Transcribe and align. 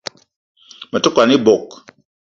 Me 0.91 0.97
te 1.03 1.09
kwan 1.13 1.33
ebog 1.35 1.67